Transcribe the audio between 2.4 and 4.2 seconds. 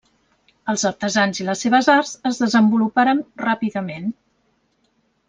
desenvoluparen ràpidament.